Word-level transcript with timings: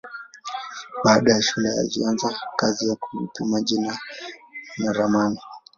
Baada 1.03 1.33
ya 1.33 1.41
shule 1.41 1.69
alianza 1.69 2.39
kazi 2.55 2.87
ya 2.87 2.97
upimaji 3.13 3.79
na 4.77 4.93
ramani. 4.93 5.39